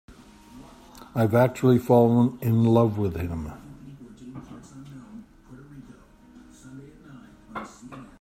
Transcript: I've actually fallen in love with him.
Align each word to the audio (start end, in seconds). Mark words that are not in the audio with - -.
I've 1.13 1.35
actually 1.35 1.77
fallen 1.77 2.39
in 2.41 2.63
love 2.63 2.97
with 2.97 3.15
him. 3.15 3.51